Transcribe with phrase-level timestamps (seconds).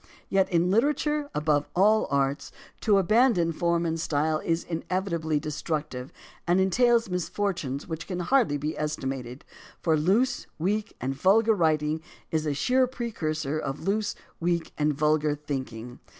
[0.29, 6.11] Yet, in literature above all arts, to abandon form and style is inevitably destructive
[6.47, 9.45] and entails misfortunes which can hardly be estimated,
[9.79, 12.01] for loose, weak, and vulgar writing
[12.31, 15.99] is a sure precursor of loose, weak, and vulgar thinking.